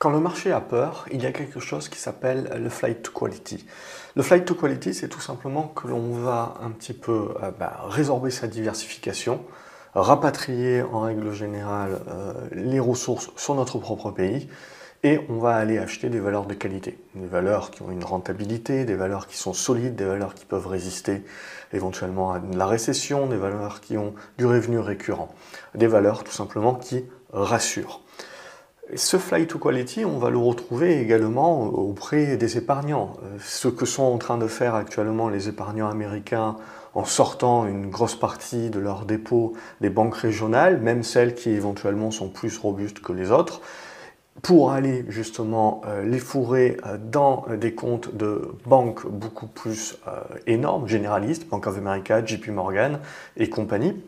[0.00, 3.12] Quand le marché a peur, il y a quelque chose qui s'appelle le flight to
[3.12, 3.66] quality.
[4.16, 7.82] Le flight to quality, c'est tout simplement que l'on va un petit peu euh, bah,
[7.86, 9.44] résorber sa diversification,
[9.94, 14.48] rapatrier en règle générale euh, les ressources sur notre propre pays
[15.02, 18.86] et on va aller acheter des valeurs de qualité, des valeurs qui ont une rentabilité,
[18.86, 21.22] des valeurs qui sont solides, des valeurs qui peuvent résister
[21.74, 25.28] éventuellement à la récession, des valeurs qui ont du revenu récurrent,
[25.74, 27.04] des valeurs tout simplement qui
[27.34, 28.00] rassurent.
[28.96, 33.16] Ce flight to quality, on va le retrouver également auprès des épargnants.
[33.38, 36.56] Ce que sont en train de faire actuellement les épargnants américains
[36.94, 42.10] en sortant une grosse partie de leurs dépôts des banques régionales, même celles qui éventuellement
[42.10, 43.60] sont plus robustes que les autres,
[44.42, 50.20] pour aller justement euh, les fourrer euh, dans des comptes de banques beaucoup plus euh,
[50.46, 53.00] énormes, généralistes, Bank of America, JP Morgan
[53.36, 54.02] et compagnie,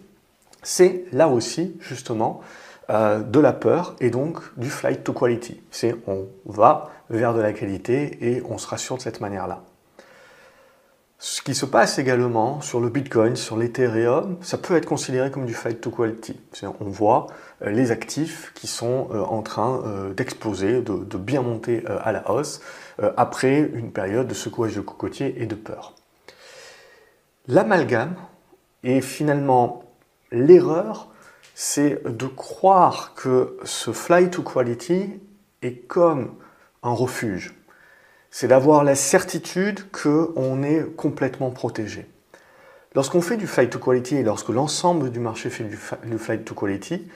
[0.62, 2.40] c'est là aussi justement
[2.88, 5.62] de la peur et donc du flight to quality.
[5.70, 9.62] C'est on va vers de la qualité et on se rassure de cette manière-là.
[11.24, 15.46] Ce qui se passe également sur le Bitcoin, sur l'Ethereum, ça peut être considéré comme
[15.46, 16.40] du flight to quality.
[16.80, 17.28] On voit
[17.64, 22.28] euh, les actifs qui sont euh, en train euh, d'exploser, de, bien monter à la
[22.28, 22.60] hausse,
[23.16, 25.94] après une période de secouage de cocotier et de peur.
[27.46, 28.16] L'amalgame
[28.82, 29.84] et finalement
[30.32, 31.11] l'erreur,
[31.54, 35.20] c'est de croire que ce flight to quality
[35.62, 36.34] est comme
[36.82, 37.54] un refuge
[38.32, 42.06] c'est d'avoir la certitude qu'on est complètement protégé.
[42.94, 45.76] Lorsqu'on fait du flight to quality et lorsque l'ensemble du marché fait du,
[46.18, 47.06] flight to quality,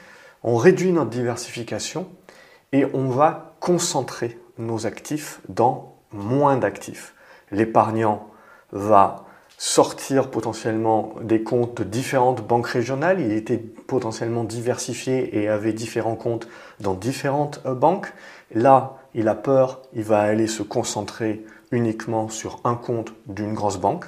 [0.42, 2.08] on réduit notre diversification
[2.72, 7.14] et on va concentrer nos actifs dans moins d'actifs.
[7.50, 8.28] L'épargnant
[8.72, 9.25] va
[9.58, 13.20] sortir potentiellement des comptes de différentes banques régionales.
[13.20, 16.48] Il était potentiellement diversifié et avait différents comptes
[16.80, 18.12] dans différentes euh, banques.
[18.54, 23.78] Là, il a peur, il va aller se concentrer uniquement sur un compte d'une grosse
[23.78, 24.06] banque.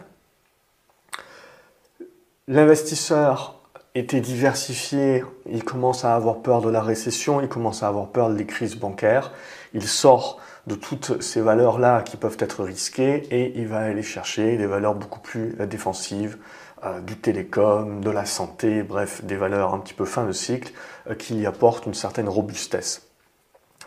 [2.47, 3.58] L'investisseur
[3.99, 8.31] était diversifié, il commence à avoir peur de la récession, il commence à avoir peur
[8.31, 9.33] des crises bancaires,
[9.75, 14.57] il sort de toutes ces valeurs-là qui peuvent être risquées et il va aller chercher
[14.57, 16.37] des valeurs beaucoup plus euh, défensives,
[16.85, 20.73] euh, du télécom, de la santé, bref, des valeurs un petit peu fin de cycle
[21.11, 23.09] euh, qui y apportent une certaine robustesse.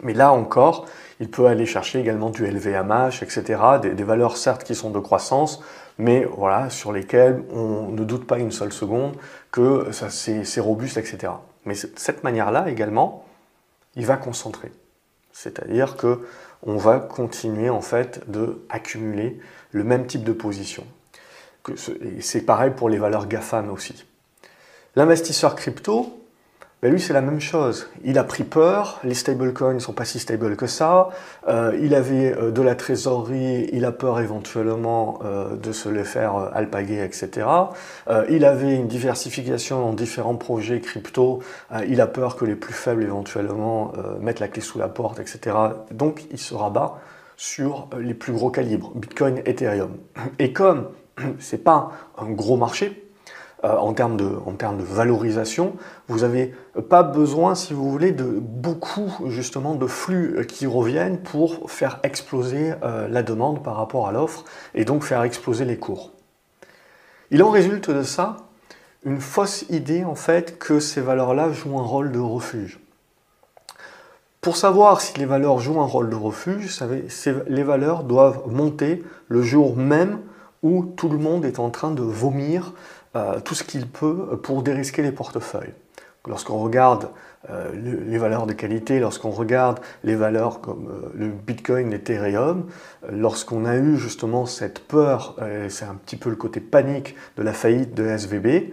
[0.02, 0.88] Mais là encore,
[1.20, 5.62] il peut aller chercher également du LVMH, etc., des, valeurs certes qui sont de croissance,
[6.02, 9.16] mais voilà, sur lesquelles on ne doute pas une seule seconde
[9.52, 11.34] que c'est robuste, etc.
[11.66, 13.24] Mais de cette manière-là également,
[13.96, 14.72] il va concentrer.
[15.32, 16.26] C'est-à-dire que
[16.64, 20.86] on va continuer en fait de accumuler le même type de position.
[22.20, 24.04] C'est pareil pour les valeurs GAFAM aussi.
[24.96, 26.21] L'investisseur crypto,
[26.82, 27.88] ben lui c'est la même chose.
[28.04, 31.10] Il a pris peur, les stablecoins ne sont pas si stables que ça,
[31.48, 36.04] euh, il avait euh, de la trésorerie, il a peur éventuellement euh, de se les
[36.04, 37.48] faire alpaguer, etc.
[38.30, 41.40] il avait une diversification dans différents projets crypto,
[41.88, 45.56] il a peur que les plus faibles éventuellement mettent la clé sous la porte, etc.
[45.92, 47.00] Donc il se rabat
[47.38, 49.98] sur les plus gros calibres, Bitcoin, Ethereum.
[50.40, 50.90] Et comme
[51.40, 53.11] c'est pas un gros marché,
[53.64, 55.76] euh, en, termes de, valorisation,
[56.08, 56.56] vous n'avez
[56.90, 62.74] pas besoin, si vous voulez, de beaucoup justement de flux qui reviennent pour faire exploser
[62.84, 66.12] euh, la demande par rapport à l'offre et donc faire exploser les cours.
[67.30, 68.38] Il en résulte de ça
[69.04, 72.80] une fausse idée en fait que ces valeurs-là jouent un rôle de refuge.
[74.42, 76.80] Pour savoir si les valeurs jouent un rôle de refuge,
[77.48, 80.20] les valeurs doivent monter le jour même
[80.64, 82.74] où tout le monde est en train de vomir
[83.16, 85.74] euh, tout ce qu'il peut pour dérisquer les portefeuilles.
[86.28, 87.10] Lorsqu'on regarde
[87.50, 92.68] euh, les valeurs de qualité, lorsqu'on regarde les valeurs comme euh, le Bitcoin, l'Ethereum,
[93.10, 95.36] lorsqu'on a eu justement cette peur,
[95.68, 98.72] c'est un petit peu le côté panique de la faillite de SVB,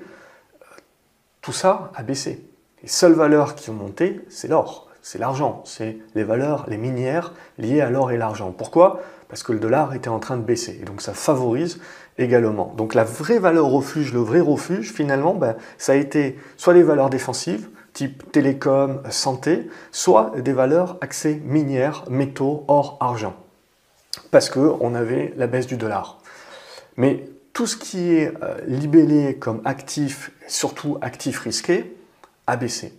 [1.40, 2.44] tout ça a baissé.
[2.82, 7.32] Les seules valeurs qui ont monté, c'est l'or, c'est l'argent, c'est les valeurs, les minières
[7.58, 8.52] liées à l'or et l'argent.
[8.52, 9.00] Pourquoi?
[9.28, 10.78] Parce que le dollar était en train de baisser.
[10.80, 11.80] Et donc ça favorise
[12.18, 16.82] Donc la vraie valeur refuge, le vrai refuge, finalement, ben, ça a été soit les
[16.82, 23.34] valeurs défensives, type télécom, santé, soit des valeurs axées minières, métaux, or, argent.
[24.32, 26.18] Parce qu'on avait la baisse du dollar.
[26.96, 31.96] Mais tout ce qui est euh, libellé comme actif, surtout actif risqué,
[32.48, 32.92] a baissé.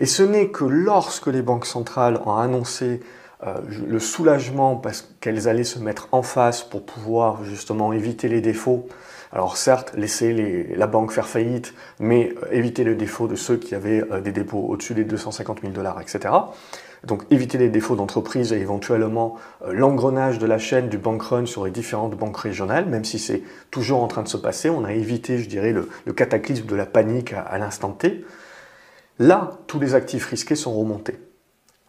[0.00, 3.00] Et ce n'est que lorsque les banques centrales ont annoncé
[3.44, 3.54] euh,
[3.88, 8.86] le soulagement parce qu'elles allaient se mettre en face pour pouvoir justement éviter les défauts.
[9.32, 13.74] Alors certes, laisser la banque faire faillite, mais euh, éviter le défaut de ceux qui
[13.74, 16.32] avaient euh, des dépôts au-dessus des 250 000 dollars, etc.
[17.04, 19.36] donc éviter les défauts d'entreprise et éventuellement
[19.66, 23.42] l'engrenage de la chaîne du bank run sur les différentes banques régionales, même si c'est
[23.72, 24.70] toujours en train de se passer.
[24.70, 28.24] On a évité, je dirais, le, cataclysme de la panique à l'instant T.
[29.18, 31.18] Là, tous les actifs risqués sont remontés.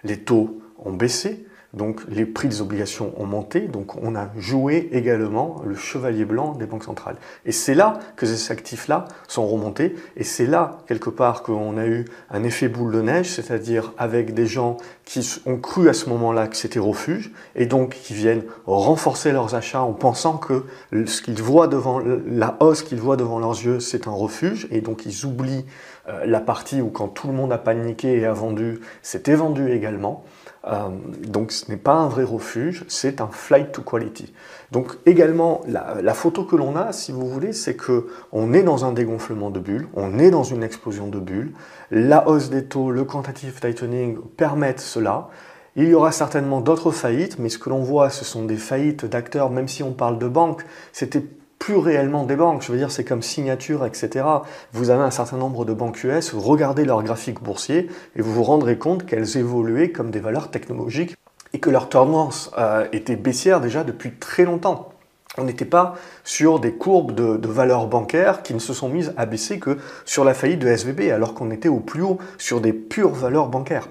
[0.03, 4.89] Les taux ont baissé, donc les prix des obligations ont monté, donc on a joué
[4.91, 7.15] également le chevalier blanc des banques centrales.
[7.47, 11.87] Et c'est là que ces actifs-là sont remontés, et c'est là, quelque part, qu'on a
[11.87, 16.09] eu un effet boule de neige, c'est-à-dire avec des gens qui ont cru à ce
[16.09, 21.23] moment-là que c'était refuge, et donc qui viennent renforcer leurs achats en pensant que ce
[21.23, 25.07] qu'ils voient devant, la hausse qu'ils voient devant leurs yeux, c'est un refuge, et donc
[25.07, 25.65] ils oublient
[26.09, 29.71] euh, la partie où quand tout le monde a paniqué et a vendu, c'était vendu
[29.71, 30.25] également.
[30.65, 30.89] Euh,
[31.25, 34.33] donc ce n'est pas un vrai refuge, c'est un flight to quality.
[34.71, 38.85] Donc également, la, photo que l'on a, si vous voulez, c'est que on est dans
[38.85, 41.53] un dégonflement de bulles, on est dans une explosion de bulles.
[41.91, 45.29] La hausse des taux, le quantitative tightening permettent cela.
[45.75, 49.05] Il y aura certainement d'autres faillites, mais ce que l'on voit, ce sont des faillites
[49.05, 51.23] d'acteurs, même si on parle de banques, c'était
[51.63, 52.61] plus réellement des banques.
[52.61, 54.25] Je veux dire, c'est comme signature, etc.
[54.73, 58.43] Vous avez un certain nombre de banques US, regardez leur graphique boursier et vous vous
[58.43, 61.15] rendrez compte qu'elles évoluaient comme des valeurs technologiques
[61.53, 64.89] et que leur tendance euh, était baissière déjà depuis très longtemps.
[65.37, 65.95] On n'était pas
[66.25, 69.77] sur des courbes de, de, valeurs bancaires qui ne se sont mises à baisser que
[70.03, 73.47] sur la faillite de SVB, alors qu'on était au plus haut sur des pures valeurs
[73.47, 73.87] bancaires.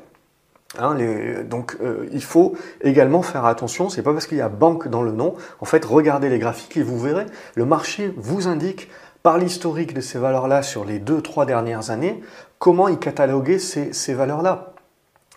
[0.79, 0.97] Hein,
[1.45, 5.03] donc euh, il faut également faire attention, c'est pas parce qu'il y a banque dans
[5.03, 8.89] le nom, en fait regardez les graphiques et vous verrez, le marché vous indique
[9.23, 12.23] par l'historique de ces valeurs-là sur les deux, trois dernières années,
[12.59, 14.72] comment il cataloguait ces valeurs-là.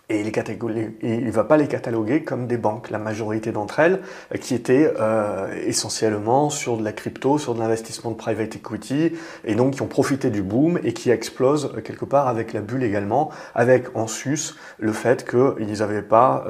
[0.08, 4.00] Et il ne va pas les cataloguer comme des banques, la majorité d'entre elles,
[4.32, 9.12] euh, qui étaient euh, essentiellement sur de la crypto, sur de l'investissement de private equity,
[9.44, 12.60] et donc qui ont profité du boom et qui explosent euh, quelque part avec la
[12.60, 16.44] bulle également, avec en sus le fait qu'ils n'avaient pas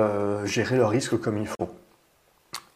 [0.45, 1.69] géré leur risque comme il faut.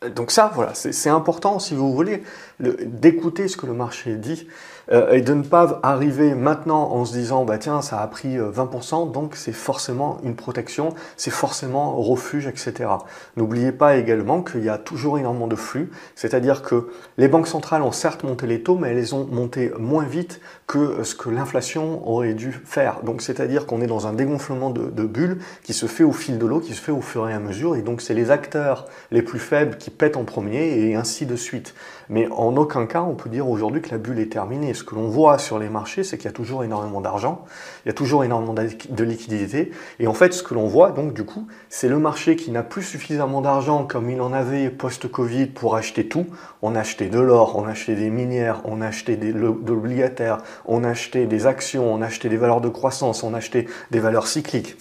[0.09, 2.23] Donc ça, voilà, c'est important, si vous voulez,
[2.59, 4.49] d'écouter ce que le marché dit
[4.93, 8.39] euh, et de ne pas arriver maintenant en se disant bah tiens ça a pris
[8.39, 12.89] 20% euh, donc c'est forcément une protection, c'est forcément refuge, etc.
[13.37, 16.89] N'oubliez pas également qu'il y a toujours énormément de flux, c'est-à-dire que
[17.19, 20.41] les banques centrales ont certes monté les taux, mais elles les ont montés moins vite
[20.71, 23.01] que ce que l'inflation aurait dû faire.
[23.03, 26.39] Donc c'est-à-dire qu'on est dans un dégonflement de, de bulles qui se fait au fil
[26.39, 28.87] de l'eau, qui se fait au fur et à mesure, et donc c'est les acteurs
[29.11, 31.75] les plus faibles qui pètent en premier et ainsi de suite.
[32.09, 34.95] Mais en aucun cas on peut dire aujourd'hui que la bulle est terminée ce que
[34.95, 37.45] l'on voit sur les marchés, c'est qu'il y a toujours énormément d'argent,
[37.85, 39.73] il y a toujours énormément de liquidités.
[39.99, 42.63] Et en fait, ce que l'on voit, donc, du coup, c'est le marché qui n'a
[42.63, 46.27] plus suffisamment d'argent comme il en avait post-Covid pour acheter tout.
[46.63, 51.47] On achetait de l'or, on achetait des minières, on achetait de l'obligataire, on achetait des
[51.47, 54.77] actions, on achetait des valeurs de croissance, on achetait des valeurs cycliques.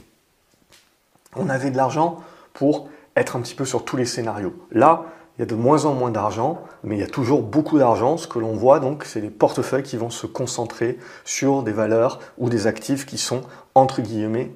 [1.35, 2.19] On avait de l'argent
[2.53, 4.53] pour être un petit peu sur tous les scénarios.
[4.71, 5.05] Là,
[5.37, 8.17] il y a de moins en moins d'argent, mais il y a toujours beaucoup d'argent.
[8.17, 12.19] Ce que l'on voit donc, c'est des portefeuilles qui vont se concentrer sur des valeurs
[12.37, 13.41] ou des actifs qui sont
[13.73, 14.51] entre guillemets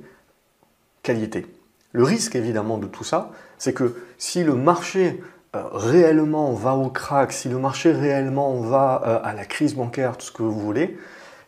[1.01, 1.45] qualité.
[1.93, 5.21] Le risque évidemment de tout ça, c'est que si le marché
[5.53, 10.25] réellement va au crack, si le marché réellement va euh, à la crise bancaire, tout
[10.25, 10.97] ce que vous voulez,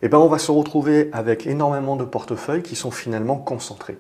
[0.02, 3.98] eh ben on va se retrouver avec énormément de portefeuilles qui sont finalement concentrés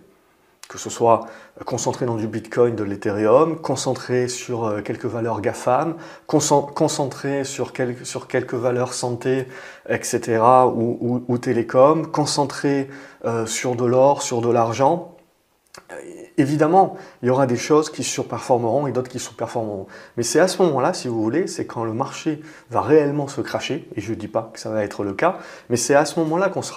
[0.68, 1.28] que ce soit
[1.66, 5.96] concentré dans du Bitcoin, de l'Ethereum, concentré sur euh, quelques valeurs GAFAM,
[6.26, 9.48] concentré sur, quelques, valeurs santé,
[9.88, 10.42] etc.,
[10.76, 12.90] ou, télécom, concentré
[13.26, 15.15] euh, sur de l'or, sur de l'argent.
[16.38, 19.86] Évidemment, il y aura des choses qui surperformeront et d'autres qui sous-performeront.
[20.18, 23.40] Mais c'est à ce moment-là, si vous voulez, c'est quand le marché va réellement se
[23.40, 25.38] cracher, et je ne dis pas que ça va être le cas,
[25.70, 26.74] mais c'est à ce moment-là qu'on se,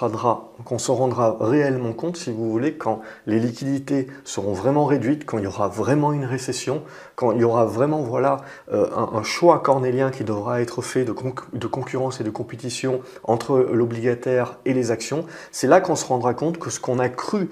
[0.91, 5.47] rendra réellement compte, si vous voulez, quand les liquidités seront vraiment réduites, quand il y
[5.47, 6.83] aura vraiment une récession,
[7.15, 8.37] quand il y aura vraiment voilà,
[8.71, 14.59] euh, un, choix cornélien qui devra être fait de concurrence et de compétition entre l'obligataire
[14.65, 17.49] et les actions, c'est là qu'on se rendra compte que ce qu'on a cru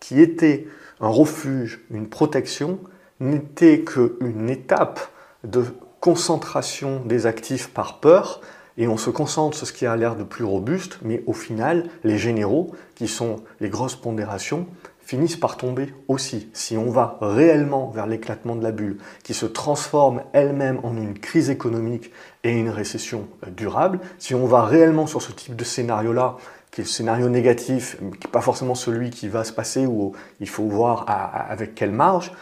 [0.00, 0.66] qui était
[1.00, 2.78] un refuge, une protection,
[3.20, 5.00] n'était qu'une étape
[5.44, 5.64] de
[6.00, 8.40] concentration des actifs par peur,
[8.76, 11.88] et on se concentre sur ce qui a l'air de plus robuste, mais au final,
[12.02, 14.66] les généraux, qui sont les grosses pondérations,
[15.04, 16.48] finissent par tomber aussi.
[16.54, 21.18] Si on va réellement vers l'éclatement de la bulle, qui se transforme elle-même en une
[21.18, 22.10] crise économique
[22.42, 26.36] et une récession durable, si on va réellement sur ce type de scénario-là,
[26.82, 27.96] le scénario négatif,
[28.32, 31.06] pas forcément celui qui va se passer, où il faut voir
[31.50, 32.32] avec quelle marge,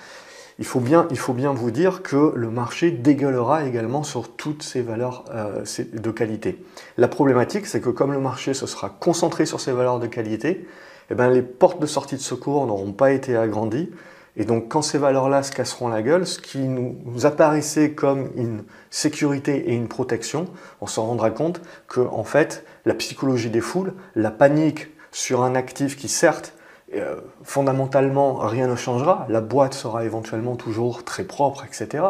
[0.59, 4.62] il faut, bien, il faut bien vous dire que le marché dégueulera également sur toutes
[4.62, 6.62] ces valeurs euh, de qualité.
[6.99, 10.67] La problématique, c'est que comme le marché se sera concentré sur ces valeurs de qualité,
[11.11, 13.91] eh bien, les portes de sortie de secours n'auront pas été agrandies,
[14.37, 18.65] Et donc quand ces valeurs-là se casseront la gueule, ce qui nous, apparaissait comme une
[18.91, 20.47] sécurité et une protection,
[20.81, 25.55] on s'en rendra compte que en fait la psychologie des foules, la panique sur un
[25.55, 26.55] actif qui certes
[26.95, 29.27] euh, fondamentalement, rien ne changera.
[29.31, 32.05] La boîte sera éventuellement toujours très propre, etc.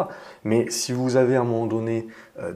[0.45, 2.09] Mais si vous avez à un moment donné
[2.41, 2.53] euh,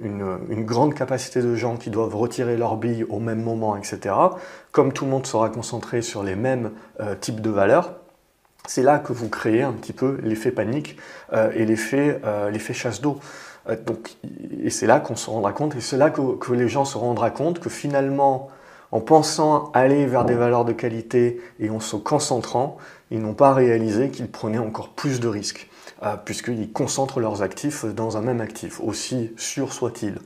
[0.00, 4.14] une, grande capacité de gens qui doivent retirer leur bille au même moment, etc.,
[4.72, 7.94] comme tout le monde sera concentré sur les mêmes euh, types de valeurs,
[8.66, 10.96] c'est là que vous créez un petit peu l'effet panique
[11.32, 12.20] et l'effet
[12.72, 13.20] chasse d'eau.
[13.86, 14.16] Donc,
[14.60, 16.98] et c'est là qu'on se rendra compte, et c'est là que, que les gens se
[16.98, 18.50] rendront compte que finalement,
[18.92, 22.76] en pensant aller vers des valeurs de qualité et en se concentrant,
[23.10, 25.68] ils n'ont pas réalisé qu'ils prenaient encore plus de risques,
[26.02, 30.16] euh, puisqu'ils concentrent leurs actifs dans un même actif, aussi sûr soit-il.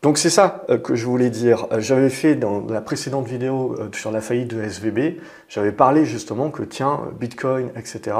[0.00, 1.66] Donc c'est ça euh, que je voulais dire.
[1.72, 6.50] Euh, j'avais fait dans la précédente vidéo sur la faillite de SVB, j'avais parlé justement
[6.50, 8.16] que tiens, Bitcoin, etc.,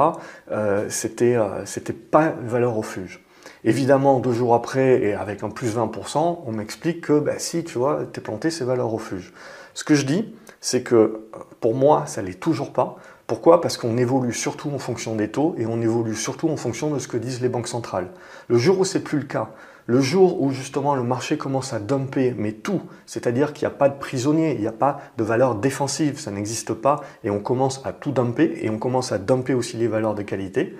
[0.88, 3.22] c'était c'était pas une valeur refuge.
[3.64, 7.78] Évidemment, deux jours après, et avec un plus 20%, on m'explique que bah, si, tu
[7.78, 9.32] vois, t'es planté, c'est valeur refuge.
[9.78, 11.20] Ce que je dis, c'est que
[11.60, 12.96] pour moi, ça l'est toujours pas.
[13.28, 13.60] Pourquoi?
[13.60, 16.98] Parce qu'on évolue surtout en fonction des taux et on évolue surtout en fonction de
[16.98, 18.08] ce que disent les banques centrales.
[18.48, 19.50] Le jour où c'est plus le cas,
[19.86, 23.76] le jour où justement le marché commence à dumper, mais tout, c'est-à-dire qu'il n'y a
[23.76, 27.38] pas de prisonniers, il n'y a pas de valeur défensive, ça n'existe pas, et on
[27.38, 30.76] commence à tout dumper, et on commence à dumper aussi les valeurs de qualité,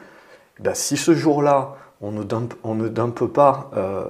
[0.59, 4.07] ben, si ce jour-là, on ne dumpe, on ne dumpe pas euh,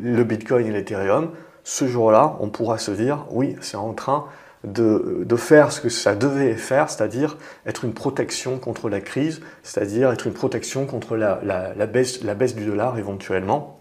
[0.00, 1.30] le Bitcoin et l'Ethereum,
[1.66, 4.26] ce jour-là, on pourra se dire, oui, c'est en train
[4.62, 10.12] de, faire ce que ça devait faire, c'est-à-dire être une protection contre la crise, c'est-à-dire
[10.12, 13.80] être une protection contre la, baisse, du dollar éventuellement.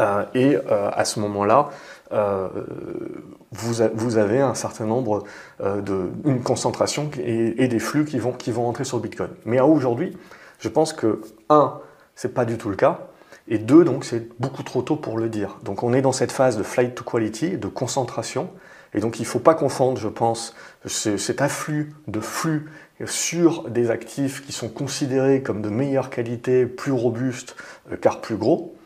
[0.00, 1.68] Euh, et euh, à ce moment-là,
[2.12, 2.48] euh,
[3.50, 5.24] vous, avez un certain nombre
[5.60, 9.28] de une concentration et, des flux qui vont, qui vont rentrer sur Bitcoin.
[9.44, 10.16] Mais aujourd'hui,
[10.60, 11.78] je pense que, un,
[12.14, 13.00] c'est pas du tout le cas.
[13.48, 15.58] Et deux, donc c'est beaucoup trop tôt pour le dire.
[15.64, 18.50] Donc on est dans cette phase de flight to quality, de concentration.
[18.94, 20.54] Et donc il ne faut pas confondre, je pense,
[20.86, 22.66] cet afflux de flux
[23.06, 27.56] sur des actifs qui sont considérés comme de meilleure qualité, plus robustes,
[27.90, 28.76] euh, car plus gros,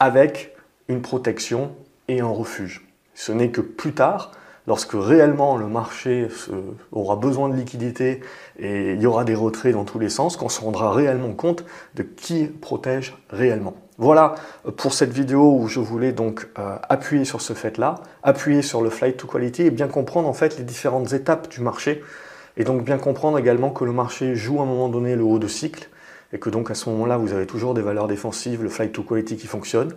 [0.00, 0.54] avec
[0.88, 1.74] une protection
[2.08, 2.86] et un refuge.
[3.14, 4.32] Ce n'est que plus tard,
[4.66, 6.28] lorsque réellement le marché
[6.92, 8.20] aura besoin de liquidité
[8.58, 11.64] et il y aura des retraits dans tous les sens, qu'on se rendra réellement compte
[11.94, 13.74] de qui protège réellement.
[13.96, 14.34] Voilà
[14.76, 18.90] pour cette vidéo où je voulais donc euh, appuyer sur ce fait-là, appuyer sur le
[18.90, 22.02] flight to quality et bien comprendre en fait les différentes étapes du marché
[22.56, 25.38] et donc bien comprendre également que le marché joue à un moment donné le haut
[25.38, 25.88] de cycle
[26.32, 29.04] et que donc à ce moment-là vous avez toujours des valeurs défensives, le flight to
[29.04, 29.92] quality qui fonctionne.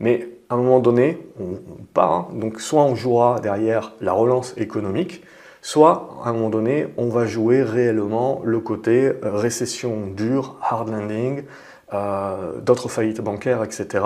[0.00, 1.56] Mais à un moment donné, on,
[1.92, 2.28] part, hein.
[2.32, 5.22] donc soit on jouera derrière la relance économique,
[5.60, 10.88] soit à un moment donné, on va jouer réellement le côté euh, récession dure, hard
[10.88, 11.44] landing,
[11.92, 14.04] euh, d'autres faillites bancaires, etc.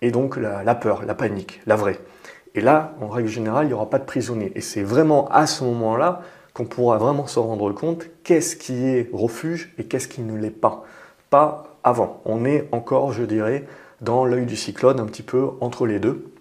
[0.00, 1.98] Et donc la, peur, la panique, la vraie.
[2.54, 4.52] Et là, en règle générale, il n'y aura pas de prisonniers.
[4.54, 6.22] Et c'est vraiment à ce moment-là
[6.54, 10.50] qu'on pourra vraiment se rendre compte qu'est-ce qui est refuge et qu'est-ce qui ne l'est
[10.50, 10.84] pas.
[11.28, 12.22] Pas avant.
[12.24, 13.66] On est encore, je dirais,
[14.00, 16.32] dans l'œil du cyclone, un petit peu entre les deux.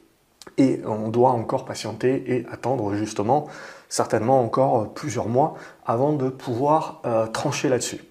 [0.57, 3.47] Et on doit encore patienter et attendre justement,
[3.89, 8.01] certainement encore plusieurs mois, avant de pouvoir euh, trancher là-dessus.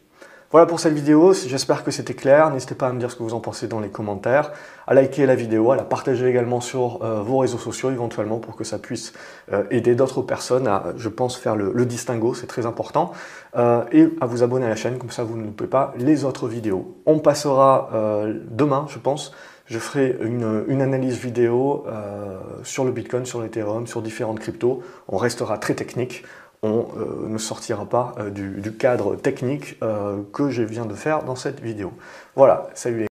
[0.55, 2.49] Voilà pour cette vidéo, j'espère que c'était clair.
[2.51, 4.53] N'hésitez pas à me dire ce que vous en pensez dans les commentaires,
[4.87, 8.55] à liker la vidéo, à la partager également sur euh, vos réseaux sociaux éventuellement pour
[8.55, 9.15] que ça puisse
[9.53, 13.11] euh, aider d'autres personnes à, je pense, faire le, distinguo, c'est très important,
[13.57, 16.25] euh, et à vous abonner à la chaîne, comme ça vous ne loupez pas les
[16.25, 16.99] autres vidéos.
[17.05, 17.91] On passera
[18.49, 19.33] demain, je pense,
[19.67, 21.85] je ferai une, une analyse vidéo
[22.63, 24.85] sur le Bitcoin, sur l'Ethereum, sur différentes cryptos.
[25.09, 26.23] On restera très technique
[26.65, 31.37] euh, ne sortira pas euh, du, cadre technique euh, que je viens de faire dans
[31.37, 31.93] cette vidéo.
[32.37, 33.03] Voilà, salut les